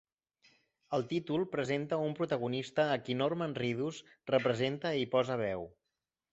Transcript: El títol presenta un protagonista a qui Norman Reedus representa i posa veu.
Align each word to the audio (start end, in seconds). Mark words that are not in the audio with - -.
El 0.97 1.03
títol 1.11 1.45
presenta 1.51 1.99
un 2.07 2.17
protagonista 2.21 2.87
a 2.95 2.97
qui 3.03 3.19
Norman 3.21 3.55
Reedus 3.61 4.03
representa 4.39 4.97
i 5.07 5.11
posa 5.17 5.41
veu. 5.47 5.71